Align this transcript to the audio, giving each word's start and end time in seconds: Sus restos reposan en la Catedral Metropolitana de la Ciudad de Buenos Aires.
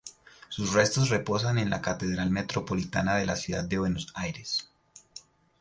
Sus 0.49 0.73
restos 0.73 1.11
reposan 1.11 1.59
en 1.59 1.69
la 1.69 1.79
Catedral 1.79 2.31
Metropolitana 2.31 3.17
de 3.17 3.27
la 3.27 3.35
Ciudad 3.35 3.63
de 3.63 3.77
Buenos 3.77 4.11
Aires. 4.15 4.67